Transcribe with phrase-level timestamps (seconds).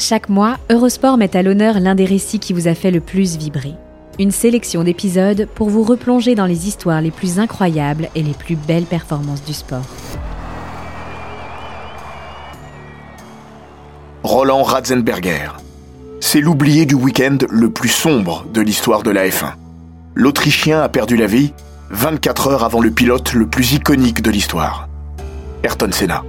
[0.00, 3.36] Chaque mois, Eurosport met à l'honneur l'un des récits qui vous a fait le plus
[3.36, 3.74] vibrer.
[4.20, 8.54] Une sélection d'épisodes pour vous replonger dans les histoires les plus incroyables et les plus
[8.54, 9.86] belles performances du sport.
[14.22, 15.50] Roland Ratzenberger.
[16.20, 19.54] C'est l'oublié du week-end le plus sombre de l'histoire de la F1.
[20.14, 21.52] L'Autrichien a perdu la vie
[21.90, 24.88] 24 heures avant le pilote le plus iconique de l'histoire,
[25.64, 26.22] Ayrton Senna.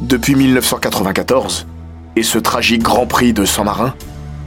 [0.00, 1.66] Depuis 1994,
[2.16, 3.94] et ce tragique Grand Prix de San Marin,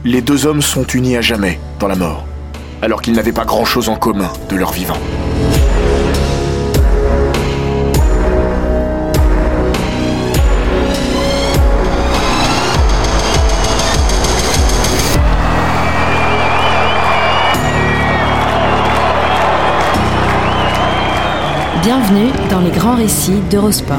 [0.04, 2.26] les deux hommes sont unis à jamais dans la mort,
[2.82, 4.98] alors qu'ils n'avaient pas grand-chose en commun de leur vivant.
[21.82, 23.98] Bienvenue dans les grands récits d'Eurosport.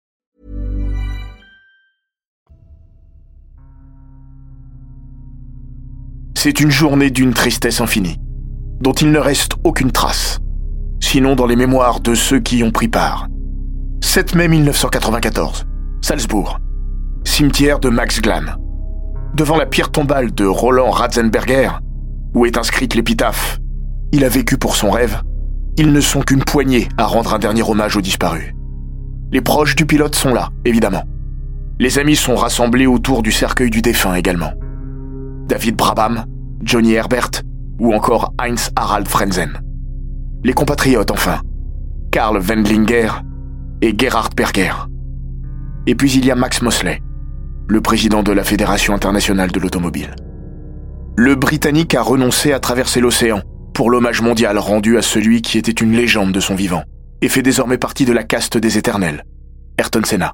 [6.43, 8.17] C'est une journée d'une tristesse infinie,
[8.79, 10.39] dont il ne reste aucune trace,
[10.99, 13.27] sinon dans les mémoires de ceux qui y ont pris part.
[14.03, 15.67] 7 mai 1994,
[16.01, 16.57] Salzbourg,
[17.25, 18.55] cimetière de Max Glan.
[19.35, 21.69] Devant la pierre tombale de Roland Ratzenberger,
[22.33, 23.59] où est inscrite l'épitaphe
[24.11, 25.21] Il a vécu pour son rêve,
[25.77, 28.55] ils ne sont qu'une poignée à rendre un dernier hommage aux disparus.
[29.31, 31.03] Les proches du pilote sont là, évidemment.
[31.77, 34.53] Les amis sont rassemblés autour du cercueil du défunt également.
[35.51, 36.23] David Brabham,
[36.63, 37.43] Johnny Herbert
[37.77, 39.59] ou encore Heinz Harald Frenzen.
[40.45, 41.41] Les compatriotes enfin,
[42.09, 43.09] Karl Wendlinger
[43.81, 44.71] et Gerhard Berger.
[45.87, 47.01] Et puis il y a Max Mosley,
[47.67, 50.15] le président de la Fédération internationale de l'automobile.
[51.17, 53.41] Le Britannique a renoncé à traverser l'océan
[53.73, 56.83] pour l'hommage mondial rendu à celui qui était une légende de son vivant
[57.21, 59.25] et fait désormais partie de la caste des éternels,
[59.77, 60.33] Ayrton Senna.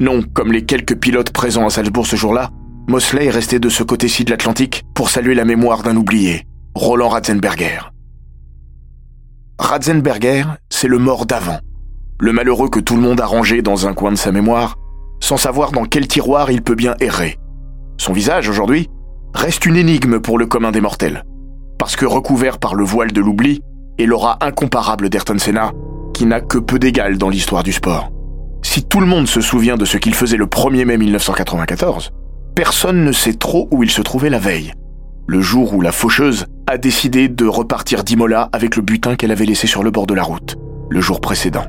[0.00, 2.50] Non, comme les quelques pilotes présents à Salzbourg ce jour-là,
[2.86, 7.08] Mosley est resté de ce côté-ci de l'Atlantique pour saluer la mémoire d'un oublié, Roland
[7.08, 7.80] Ratzenberger.
[9.58, 11.60] Ratzenberger, c'est le mort d'avant,
[12.20, 14.76] le malheureux que tout le monde a rangé dans un coin de sa mémoire,
[15.18, 17.38] sans savoir dans quel tiroir il peut bien errer.
[17.96, 18.90] Son visage, aujourd'hui,
[19.32, 21.24] reste une énigme pour le commun des mortels,
[21.78, 23.62] parce que recouvert par le voile de l'oubli
[23.96, 25.72] et l'aura incomparable d'Ayrton Senna,
[26.12, 28.10] qui n'a que peu d'égal dans l'histoire du sport.
[28.62, 32.10] Si tout le monde se souvient de ce qu'il faisait le 1er mai 1994,
[32.54, 34.72] personne ne sait trop où il se trouvait la veille,
[35.26, 39.46] le jour où la faucheuse a décidé de repartir d'Imola avec le butin qu'elle avait
[39.46, 40.56] laissé sur le bord de la route,
[40.90, 41.66] le jour précédent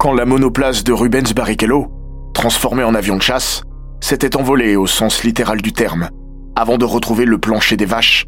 [0.00, 1.88] quand la monoplace de Rubens Barrichello,
[2.32, 3.64] transformée en avion de chasse,
[4.00, 6.08] s'était envolée au sens littéral du terme,
[6.56, 8.24] avant de retrouver le plancher des vaches,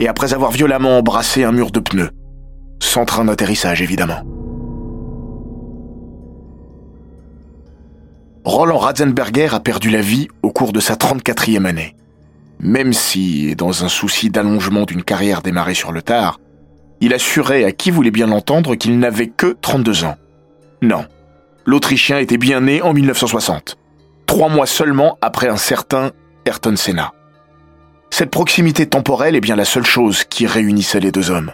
[0.00, 2.08] et après avoir violemment embrassé un mur de pneus.
[2.80, 4.22] Sans train d'atterrissage, évidemment.
[8.44, 11.94] Roland Ratzenberger a perdu la vie au cours de sa 34e année.
[12.58, 16.40] Même si, dans un souci d'allongement d'une carrière démarrée sur le tard,
[17.00, 20.16] il assurait à qui voulait bien l'entendre qu'il n'avait que 32 ans.
[20.82, 21.04] Non.
[21.66, 23.76] L'Autrichien était bien né en 1960,
[24.26, 26.12] trois mois seulement après un certain
[26.46, 27.12] Ayrton Senna.
[28.10, 31.52] Cette proximité temporelle est bien la seule chose qui réunissait les deux hommes.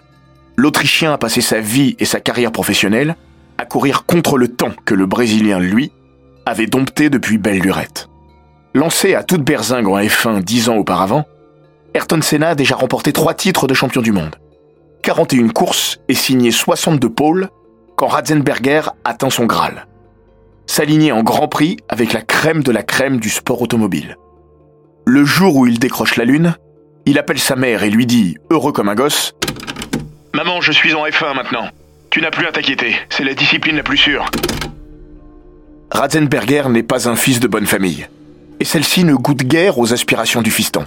[0.56, 3.16] L'Autrichien a passé sa vie et sa carrière professionnelle
[3.58, 5.92] à courir contre le temps que le Brésilien, lui,
[6.46, 8.08] avait dompté depuis belle lurette.
[8.74, 11.24] Lancé à toute berzingue en F1 dix ans auparavant,
[11.94, 14.36] Ayrton Senna a déjà remporté trois titres de champion du monde,
[15.02, 17.48] 41 courses et signé 62 pôles
[17.97, 19.86] quand Ratzenberger atteint son Graal.
[20.66, 24.16] S'aligner en Grand Prix avec la crème de la crème du sport automobile.
[25.06, 26.56] Le jour où il décroche la Lune,
[27.06, 29.34] il appelle sa mère et lui dit, heureux comme un gosse,
[30.36, 31.71] Maman, je suis en F1 maintenant.
[32.10, 34.30] Tu n'as plus à t'inquiéter, c'est la discipline la plus sûre.
[35.91, 38.09] Ratzenberger n'est pas un fils de bonne famille,
[38.60, 40.84] et celle-ci ne goûte guère aux aspirations du fiston.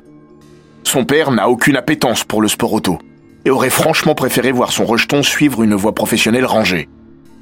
[0.83, 2.99] Son père n'a aucune appétence pour le sport auto,
[3.45, 6.89] et aurait franchement préféré voir son rejeton suivre une voie professionnelle rangée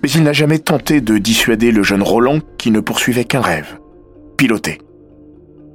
[0.02, 3.80] mais il n'a jamais tenté de dissuader le jeune Roland qui ne poursuivait qu'un rêve,
[4.38, 4.80] piloter.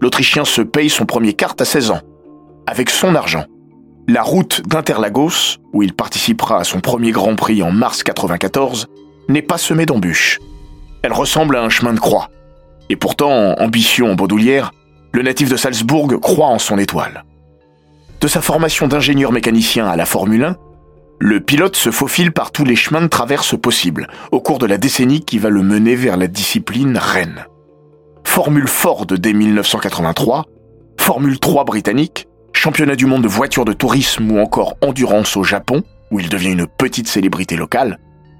[0.01, 2.01] L'Autrichien se paye son premier kart à 16 ans,
[2.67, 3.45] avec son argent.
[4.09, 8.89] La route d'Interlagos, où il participera à son premier Grand Prix en mars 94,
[9.29, 10.41] n'est pas semée d'embûches.
[11.03, 12.31] Elle ressemble à un chemin de croix.
[12.89, 14.73] Et pourtant, ambition en bandoulière,
[15.13, 17.25] le natif de Salzbourg croit en son étoile.
[18.21, 20.57] De sa formation d'ingénieur mécanicien à la Formule 1,
[21.19, 24.79] le pilote se faufile par tous les chemins de traverse possibles au cours de la
[24.79, 27.47] décennie qui va le mener vers la discipline reine.
[28.25, 30.47] Formule Ford dès 1983,
[30.99, 35.83] Formule 3 britannique, championnat du monde de voitures de tourisme ou encore endurance au Japon,
[36.11, 37.99] où il devient une petite célébrité locale,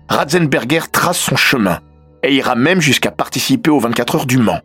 [0.09, 1.81] Ratzenberger trace son chemin
[2.23, 4.61] et ira même jusqu'à participer aux 24 heures du Mans,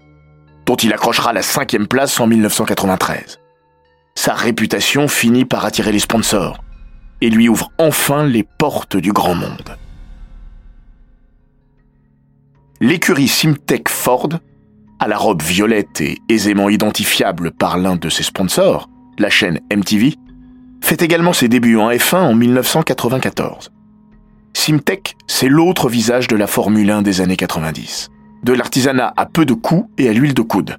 [0.65, 3.39] dont il accrochera la cinquième place en 1993.
[4.15, 6.63] Sa réputation finit par attirer les sponsors
[7.21, 9.77] et lui ouvre enfin les portes du grand monde.
[12.79, 14.29] L'écurie Simtech Ford,
[14.99, 18.87] à la robe violette et aisément identifiable par l'un de ses sponsors,
[19.17, 20.15] la chaîne MTV,
[20.81, 23.71] fait également ses débuts en F1 en 1994.
[24.67, 28.09] Simtech, c'est l'autre visage de la Formule 1 des années 90.
[28.43, 30.77] De l'artisanat à peu de coûts et à l'huile de coude.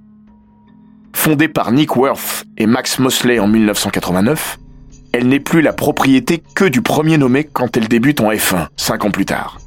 [1.14, 4.58] Fondée par Nick Worth et Max Mosley en 1989,
[5.14, 9.06] elle n'est plus la propriété que du premier nommé quand elle débute en F1, cinq
[9.06, 9.58] ans plus tard.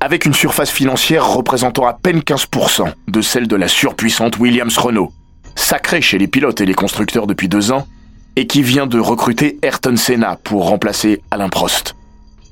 [0.00, 5.12] Avec une surface financière représentant à peine 15% de celle de la surpuissante Williams Renault,
[5.54, 7.86] sacrée chez les pilotes et les constructeurs depuis deux ans,
[8.34, 11.94] et qui vient de recruter Ayrton Senna pour remplacer Alain Prost.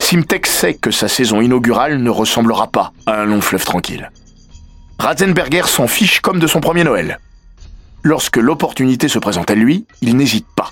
[0.00, 4.10] Simtech sait que sa saison inaugurale ne ressemblera pas à un long fleuve tranquille.
[4.98, 7.20] Ratzenberger s'en fiche comme de son premier Noël.
[8.02, 10.70] Lorsque l'opportunité se présente à lui, il n'hésite pas.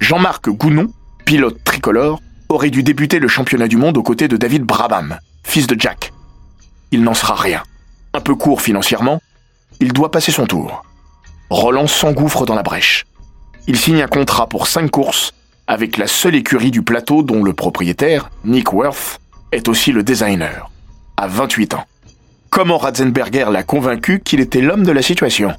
[0.00, 0.90] Jean-Marc Gounon,
[1.24, 5.66] pilote tricolore, aurait dû débuter le championnat du monde aux côtés de David Brabham, fils
[5.66, 6.12] de Jack.
[6.90, 7.62] Il n'en sera rien.
[8.14, 9.20] Un peu court financièrement,
[9.80, 10.84] il doit passer son tour.
[11.50, 13.04] Roland s'engouffre dans la brèche
[13.66, 15.32] il signe un contrat pour 5 courses
[15.66, 19.20] avec la seule écurie du plateau dont le propriétaire, Nick Worth,
[19.52, 20.70] est aussi le designer,
[21.16, 21.84] à 28 ans.
[22.50, 25.54] Comment Ratzenberger l'a convaincu qu'il était l'homme de la situation?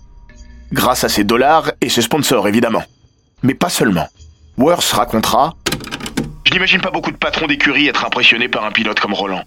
[0.71, 2.83] Grâce à ses dollars et ses sponsors, évidemment.
[3.41, 4.07] Mais pas seulement.
[4.57, 5.55] Worth racontera
[6.45, 9.43] Je n'imagine pas beaucoup de patrons d'écurie être impressionnés par un pilote comme Roland.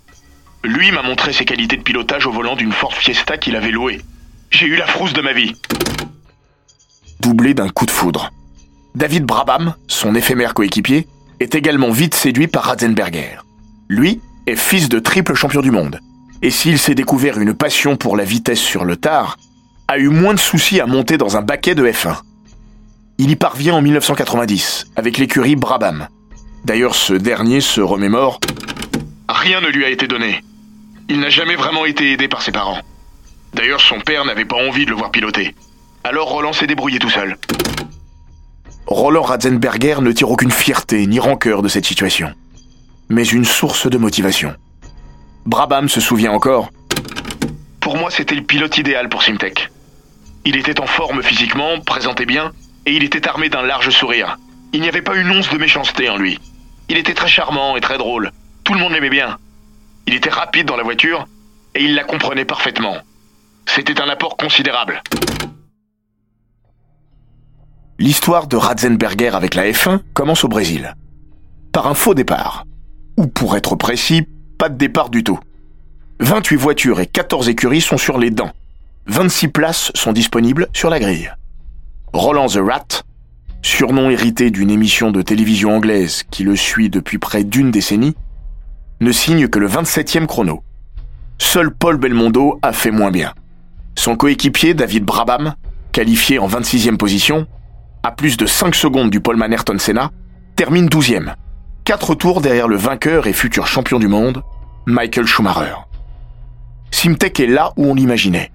[0.64, 4.00] Lui m'a montré ses qualités de pilotage au volant d'une Ford Fiesta qu'il avait louée.
[4.50, 5.54] J'ai eu la frousse de ma vie.
[7.20, 8.30] Doublé d'un coup de foudre.
[8.96, 11.06] David Brabham, son éphémère coéquipier,
[11.38, 13.42] est également vite séduit par Ratzenberger.
[13.90, 16.00] Lui est fils de triple champion du monde.
[16.40, 19.36] Et s'il s'est découvert une passion pour la vitesse sur le tard,
[19.86, 22.22] a eu moins de soucis à monter dans un baquet de F1.
[23.18, 26.08] Il y parvient en 1990 avec l'écurie Brabham.
[26.64, 28.40] D'ailleurs, ce dernier se remémore
[29.28, 30.42] Rien ne lui a été donné.
[31.10, 32.80] Il n'a jamais vraiment été aidé par ses parents.
[33.52, 35.54] D'ailleurs, son père n'avait pas envie de le voir piloter.
[36.02, 37.36] Alors Roland s'est débrouillé tout seul.
[38.86, 42.32] Roland Ratzenberger ne tire aucune fierté ni rancœur de cette situation,
[43.08, 44.54] mais une source de motivation.
[45.44, 46.70] Brabham se souvient encore.
[47.80, 49.70] Pour moi, c'était le pilote idéal pour Simtech.
[50.44, 52.52] Il était en forme physiquement, présentait bien,
[52.86, 54.38] et il était armé d'un large sourire.
[54.72, 56.38] Il n'y avait pas une once de méchanceté en lui.
[56.88, 58.30] Il était très charmant et très drôle.
[58.62, 59.38] Tout le monde l'aimait bien.
[60.06, 61.26] Il était rapide dans la voiture,
[61.74, 62.98] et il la comprenait parfaitement.
[63.66, 65.02] C'était un apport considérable.
[67.98, 70.94] L'histoire de Ratzenberger avec la F1 commence au Brésil.
[71.72, 72.66] Par un faux départ.
[73.16, 74.28] Ou pour être précis,
[74.58, 75.38] pas de départ du tout.
[76.20, 78.52] 28 voitures et 14 écuries sont sur les dents.
[79.06, 81.32] 26 places sont disponibles sur la grille.
[82.12, 83.02] Roland the Rat,
[83.62, 88.14] surnom hérité d'une émission de télévision anglaise qui le suit depuis près d'une décennie,
[89.00, 90.62] ne signe que le 27e chrono.
[91.38, 93.32] Seul Paul Belmondo a fait moins bien.
[93.94, 95.54] Son coéquipier David Brabham,
[95.92, 97.46] qualifié en 26e position,
[98.06, 100.12] à plus de 5 secondes du Paul Ayrton Senna,
[100.54, 101.34] termine 12e.
[101.82, 104.44] 4 tours derrière le vainqueur et futur champion du monde,
[104.86, 105.74] Michael Schumacher.
[106.92, 108.52] Simtech est là où on l'imaginait,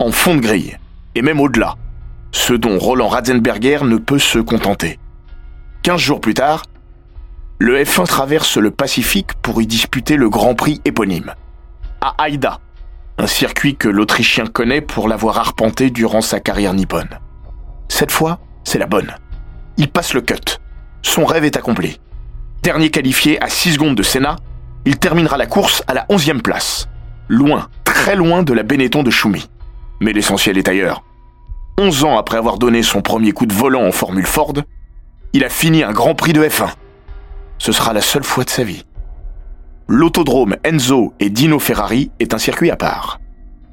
[0.00, 0.76] en fond de grille,
[1.14, 1.76] et même au-delà,
[2.30, 4.98] ce dont Roland Ratzenberger ne peut se contenter.
[5.82, 6.64] 15 jours plus tard,
[7.58, 11.32] le F1 traverse le Pacifique pour y disputer le Grand Prix éponyme,
[12.02, 12.60] à Haïda,
[13.16, 17.18] un circuit que l'Autrichien connaît pour l'avoir arpenté durant sa carrière nippone.
[17.88, 19.16] Cette fois, c'est la bonne.
[19.78, 20.60] Il passe le cut.
[21.02, 21.98] Son rêve est accompli.
[22.62, 24.36] Dernier qualifié à 6 secondes de Senna,
[24.84, 26.88] il terminera la course à la 11e place.
[27.26, 29.50] Loin, très loin de la Benetton de Schumi.
[29.98, 31.02] Mais l'essentiel est ailleurs.
[31.78, 34.54] 11 ans après avoir donné son premier coup de volant en Formule Ford,
[35.32, 36.68] il a fini un Grand Prix de F1.
[37.58, 38.84] Ce sera la seule fois de sa vie.
[39.88, 43.18] L'autodrome Enzo et Dino Ferrari est un circuit à part.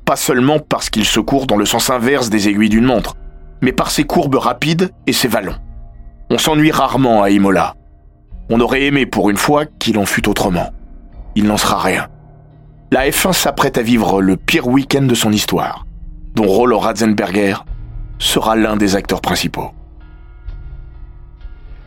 [0.05, 3.15] Pas seulement parce qu'il se court dans le sens inverse des aiguilles d'une montre,
[3.61, 5.55] mais par ses courbes rapides et ses vallons.
[6.29, 7.75] On s'ennuie rarement à Imola.
[8.49, 10.71] On aurait aimé pour une fois qu'il en fût autrement.
[11.35, 12.07] Il n'en sera rien.
[12.91, 15.85] La F1 s'apprête à vivre le pire week-end de son histoire,
[16.35, 17.55] dont Rollo Ratzenberger
[18.19, 19.71] sera l'un des acteurs principaux.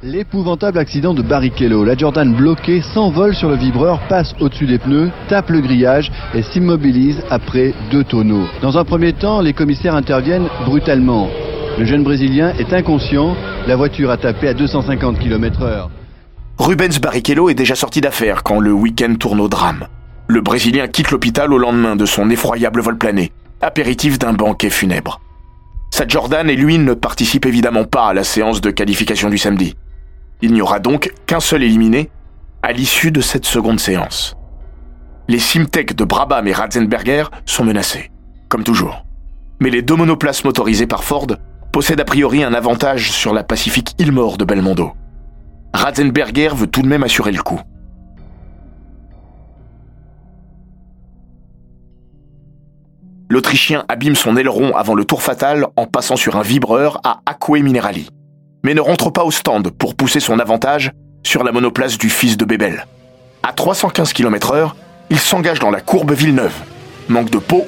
[0.02, 1.84] L'épouvantable accident de Barrichello.
[1.84, 6.42] La Jordan bloquée s'envole sur le vibreur, passe au-dessus des pneus, tape le grillage et
[6.42, 8.46] s'immobilise après deux tonneaux.
[8.62, 11.28] Dans un premier temps, les commissaires interviennent brutalement.
[11.78, 13.34] Le jeune Brésilien est inconscient,
[13.66, 15.90] la voiture a tapé à 250 km heure.
[16.58, 19.86] Rubens Barrichello est déjà sorti d'affaire quand le week-end tourne au drame.
[20.28, 25.20] Le Brésilien quitte l'hôpital au lendemain de son effroyable vol plané, apéritif d'un banquet funèbre.
[25.90, 29.74] Sa Jordan et lui ne participent évidemment pas à la séance de qualification du samedi.
[30.42, 32.10] Il n'y aura donc qu'un seul éliminé
[32.62, 34.36] à l'issue de cette seconde séance.
[35.28, 38.10] Les Simtek de Brabham et Ratzenberger sont menacés,
[38.48, 39.04] comme toujours.
[39.60, 41.26] Mais les deux monoplaces motorisées par Ford
[41.72, 44.92] possèdent a priori un avantage sur la Pacifique Ilmore de Belmondo.
[45.72, 47.60] Ratzenberger veut tout de même assurer le coup.
[53.28, 57.50] L'Autrichien abîme son aileron avant le tour fatal en passant sur un vibreur à Acque
[57.50, 58.10] Minerali
[58.62, 62.36] mais ne rentre pas au stand pour pousser son avantage sur la monoplace du fils
[62.36, 62.86] de Bébel.
[63.42, 64.72] À 315 km/h,
[65.10, 66.54] il s'engage dans la courbe Villeneuve.
[67.08, 67.66] Manque de peau,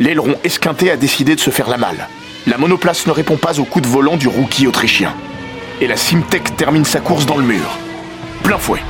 [0.00, 2.08] l'aileron esquinté a décidé de se faire la malle.
[2.46, 5.14] La monoplace ne répond pas au coup de volant du rookie autrichien.
[5.80, 7.78] Et la Simtech termine sa course dans le mur.
[8.42, 8.80] Plein fouet.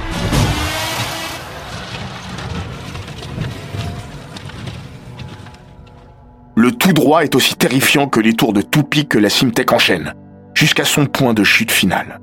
[6.57, 10.15] Le tout droit est aussi terrifiant que les tours de toupie que la Simtech enchaîne
[10.55, 12.21] jusqu'à son point de chute finale.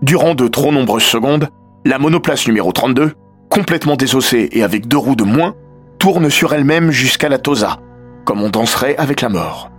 [0.00, 1.48] Durant de trop nombreuses secondes,
[1.84, 3.12] la monoplace numéro 32,
[3.50, 5.54] complètement désossée et avec deux roues de moins,
[5.98, 7.78] tourne sur elle-même jusqu'à la Tosa,
[8.24, 9.70] comme on danserait avec la mort.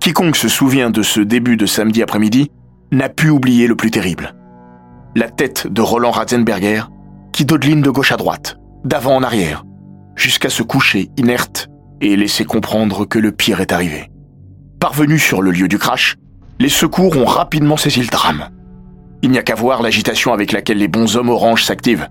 [0.00, 2.50] Quiconque se souvient de ce début de samedi après-midi
[2.92, 4.34] n'a pu oublier le plus terrible.
[5.14, 6.84] La tête de Roland Ratzenberger
[7.32, 9.64] qui dodeline de gauche à droite, d'avant en arrière,
[10.16, 11.68] jusqu'à se coucher inerte
[12.00, 14.10] et laisser comprendre que le pire est arrivé.
[14.80, 16.16] Parvenu sur le lieu du crash,
[16.58, 18.48] les secours ont rapidement saisi le drame.
[19.22, 22.08] Il n'y a qu'à voir l'agitation avec laquelle les bons hommes orange s'activent.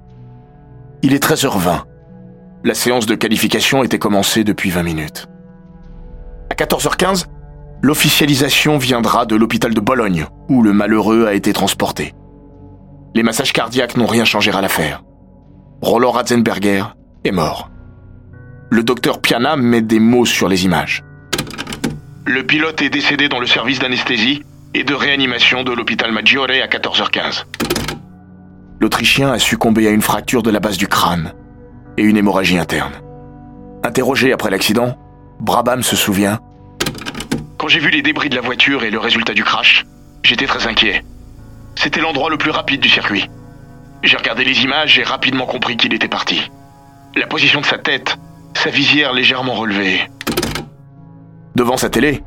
[1.03, 1.83] Il est 13h20.
[2.63, 5.27] La séance de qualification était commencée depuis 20 minutes.
[6.49, 7.25] À 14h15,
[7.81, 12.13] l'officialisation viendra de l'hôpital de Bologne, où le malheureux a été transporté.
[13.15, 15.03] Les massages cardiaques n'ont rien changé à l'affaire.
[15.81, 16.83] Roland Ratzenberger
[17.23, 17.69] est mort.
[18.69, 21.03] Le docteur Piana met des mots sur les images.
[22.25, 24.43] Le pilote est décédé dans le service d'anesthésie
[24.73, 27.45] et de réanimation de l'hôpital Maggiore à 14h15.
[28.79, 31.33] L'Autrichien a succombé à une fracture de la base du crâne
[31.97, 32.93] et une hémorragie interne.
[33.83, 34.97] Interrogé après l'accident,
[35.39, 36.39] Brabham se souvient
[37.57, 39.85] Quand j'ai vu les débris de la voiture et le résultat du crash,
[40.23, 41.03] j'étais très inquiet.
[41.75, 43.29] C'était l'endroit le plus rapide du circuit.
[44.03, 46.51] J'ai regardé les images et rapidement compris qu'il était parti.
[47.15, 48.17] La position de sa tête,
[48.53, 50.01] sa visière légèrement relevée,
[51.57, 52.21] Devant sa télé,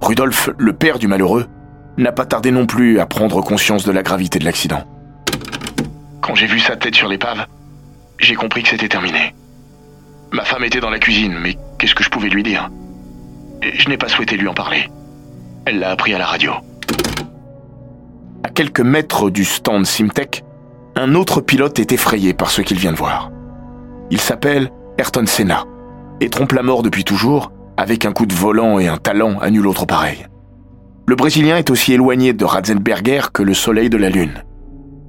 [0.00, 1.48] Rudolf, le père du malheureux,
[1.96, 4.84] n'a pas tardé non plus à prendre conscience de la gravité de l'accident.
[6.20, 7.44] Quand j'ai vu sa tête sur l'épave,
[8.20, 9.34] j'ai compris que c'était terminé.
[10.30, 12.70] Ma femme était dans la cuisine, mais qu'est-ce que je pouvais lui dire?
[13.62, 14.88] Je n'ai pas souhaité lui en parler.
[15.64, 16.52] Elle l'a appris à la radio.
[18.44, 20.44] À quelques mètres du stand Simtech,
[20.94, 23.30] un autre pilote est effrayé par ce qu'il vient de voir.
[24.10, 25.64] Il s'appelle Ayrton Senna
[26.20, 29.50] et trompe la mort depuis toujours avec un coup de volant et un talent à
[29.50, 30.26] nul autre pareil.
[31.06, 34.44] Le Brésilien est aussi éloigné de Ratzenberger que le soleil de la Lune.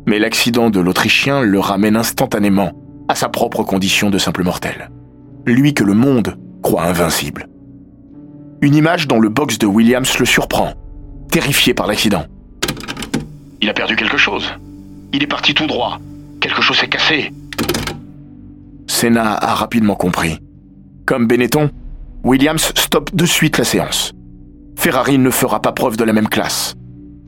[0.06, 2.72] Mais l'accident de l'Autrichien le ramène instantanément
[3.08, 4.92] à sa propre condition de simple mortel.
[5.46, 7.48] Lui que le monde croit invincible.
[8.62, 10.74] Une image dont le box de Williams le surprend,
[11.32, 12.26] terrifié par l'accident.
[13.62, 14.52] Il a perdu quelque chose.
[15.14, 16.00] Il est parti tout droit.
[16.42, 17.32] Quelque chose s'est cassé.
[18.88, 20.40] Senna a rapidement compris.
[21.06, 21.70] Comme Benetton,
[22.24, 24.12] Williams stoppe de suite la séance.
[24.76, 26.76] Ferrari ne fera pas preuve de la même classe.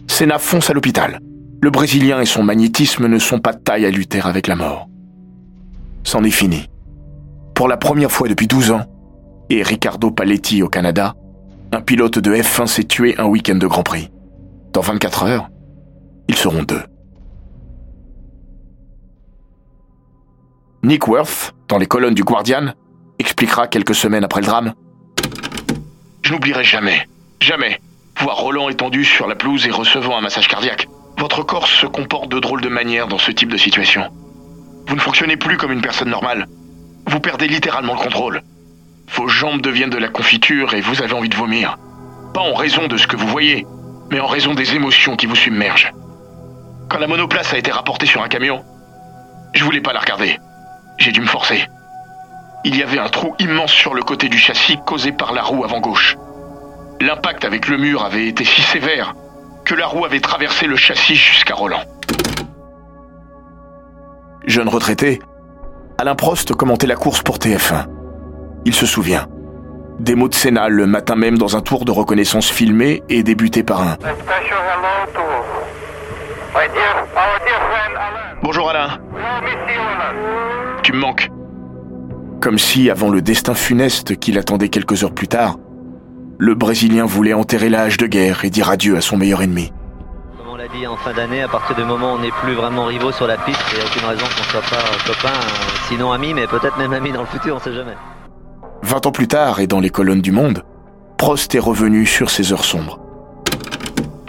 [0.07, 1.19] Senna fonce à l'hôpital.
[1.61, 4.89] Le Brésilien et son magnétisme ne sont pas de taille à lutter avec la mort.
[6.03, 6.67] C'en est fini.
[7.55, 8.85] Pour la première fois depuis 12 ans,
[9.49, 11.13] et Riccardo Paletti au Canada,
[11.73, 14.09] un pilote de F1 s'est tué un week-end de Grand Prix.
[14.73, 15.49] Dans 24 heures,
[16.27, 16.81] ils seront deux.
[20.83, 22.73] Nick Worth, dans les colonnes du Guardian,
[23.19, 24.73] expliquera quelques semaines après le drame.
[26.23, 27.07] Je n'oublierai jamais,
[27.39, 27.79] jamais,
[28.19, 30.87] voir Roland étendu sur la pelouse et recevant un massage cardiaque.
[31.17, 34.09] Votre corps se comporte de drôles de manière dans ce type de situation.
[34.87, 36.47] Vous ne fonctionnez plus comme une personne normale.
[37.07, 38.41] Vous perdez littéralement le contrôle.
[39.15, 41.77] Vos jambes deviennent de la confiture et vous avez envie de vomir.
[42.33, 43.67] Pas en raison de ce que vous voyez,
[44.09, 45.91] mais en raison des émotions qui vous submergent.
[46.89, 48.63] Quand la monoplace a été rapportée sur un camion,
[49.53, 50.39] je voulais pas la regarder.
[50.97, 51.67] J'ai dû me forcer.
[52.63, 55.63] Il y avait un trou immense sur le côté du châssis causé par la roue
[55.65, 56.17] avant gauche.
[57.01, 59.15] L'impact avec le mur avait été si sévère
[59.65, 61.83] que la roue avait traversé le châssis jusqu'à Roland.
[64.45, 65.21] Jeune retraité,
[65.97, 68.00] Alain Prost commentait la course pour TF1.
[68.65, 69.27] Il se souvient.
[69.99, 73.63] Des mots de Sénat le matin même dans un tour de reconnaissance filmé et débuté
[73.63, 73.97] par un
[78.43, 78.99] Bonjour Alain.
[80.83, 81.29] Tu me manques.
[82.41, 85.57] Comme si, avant le destin funeste qui l'attendait quelques heures plus tard,
[86.39, 89.71] le Brésilien voulait enterrer l'âge de guerre et dire adieu à son meilleur ennemi.
[90.37, 92.53] Comme on l'a dit en fin d'année, à partir du moment où on n'est plus
[92.53, 95.29] vraiment rivaux sur la piste, il n'y a aucune raison qu'on ne soit pas copains,
[95.29, 97.95] euh, sinon amis, mais peut-être même amis dans le futur, on ne sait jamais.
[98.83, 100.63] Vingt ans plus tard, et dans les colonnes du Monde,
[101.17, 102.99] Prost est revenu sur ses heures sombres.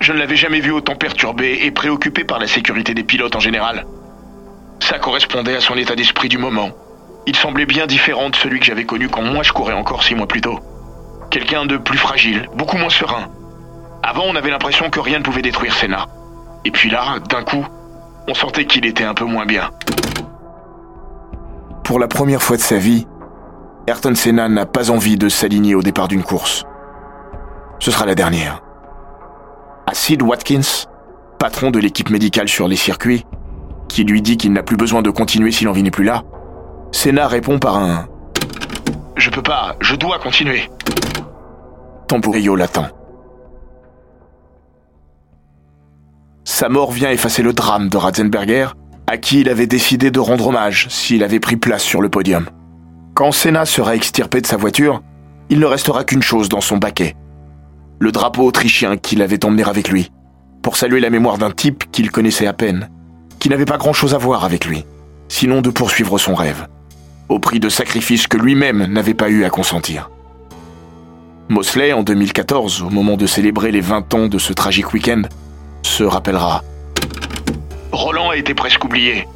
[0.00, 3.40] Je ne l'avais jamais vu autant perturbé et préoccupé par la sécurité des pilotes en
[3.40, 3.87] général.
[4.80, 6.71] Ça correspondait à son état d'esprit du moment.
[7.26, 10.14] Il semblait bien différent de celui que j'avais connu quand moi je courais encore six
[10.14, 10.59] mois plus tôt.
[11.30, 13.28] Quelqu'un de plus fragile, beaucoup moins serein.
[14.02, 16.09] Avant, on avait l'impression que rien ne pouvait détruire Senna.
[16.64, 17.64] Et puis là, d'un coup,
[18.28, 19.71] on sentait qu'il était un peu moins bien.
[21.85, 23.06] Pour la première fois de sa vie,
[23.88, 26.64] Ayrton Senna n'a pas envie de s'aligner au départ d'une course.
[27.80, 28.62] Ce sera la dernière.
[29.88, 30.86] À Sid Watkins,
[31.40, 33.26] patron de l'équipe médicale sur les circuits,
[33.88, 36.22] qui lui dit qu'il n'a plus besoin de continuer si l'envie n'est plus là,
[36.92, 38.06] Senna répond par un
[39.16, 40.70] Je peux pas, je dois continuer.
[42.06, 42.86] Tamburillo l'attend.
[46.44, 48.68] Sa mort vient effacer le drame de Ratzenberger,
[49.08, 52.46] à qui il avait décidé de rendre hommage s'il avait pris place sur le podium.
[53.14, 55.02] Quand Senna sera extirpé de sa voiture,
[55.50, 57.14] il ne restera qu'une chose dans son baquet.
[57.99, 60.11] Le drapeau autrichien qu'il avait emmené avec lui,
[60.62, 62.88] pour saluer la mémoire d'un type qu'il connaissait à peine,
[63.38, 64.87] qui n'avait pas grand-chose à voir avec lui,
[65.28, 66.69] sinon de poursuivre son rêve,
[67.28, 70.11] au prix de sacrifices que lui-même n'avait pas eu à consentir.
[71.51, 75.22] Mosley, en 2014, au moment de célébrer les 20 ans de ce tragique week-end,
[75.83, 76.64] se rappellera.
[77.92, 79.29] Roland a été presque oublié.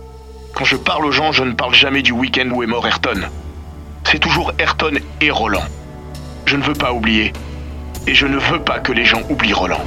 [0.55, 3.29] Quand je parle aux gens, je ne parle jamais du week-end où est mort Ayrton.
[4.09, 5.65] C'est toujours Ayrton et Roland.
[6.45, 7.33] Je ne veux pas oublier.
[8.07, 9.83] Et je ne veux pas que les gens oublient Roland.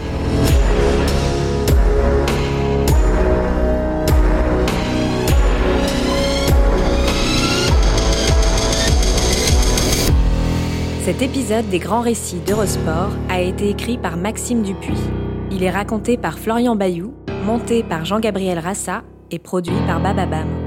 [11.05, 14.99] Cet épisode des grands récits d'Eurosport a été écrit par Maxime Dupuis.
[15.49, 17.13] Il est raconté par Florian Bayou,
[17.45, 20.58] monté par Jean-Gabriel Rassa et produit par Bababam.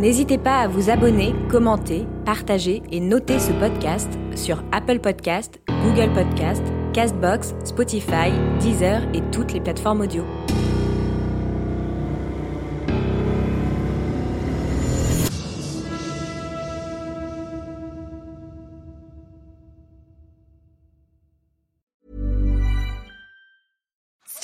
[0.00, 6.10] N'hésitez pas à vous abonner, commenter, partager et noter ce podcast sur Apple Podcast, Google
[6.14, 6.62] Podcast,
[6.94, 10.24] Castbox, Spotify, Deezer et toutes les plateformes audio.